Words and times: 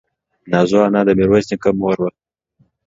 نازو 0.51 0.77
انا 0.87 1.01
د 1.07 1.09
ميرويس 1.17 1.45
نيکه 1.51 1.69
مور 1.79 1.97
وه. 2.03 2.09